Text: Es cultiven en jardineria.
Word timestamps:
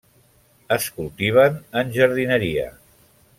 Es 0.77 0.87
cultiven 0.95 1.59
en 1.83 1.93
jardineria. 1.99 2.67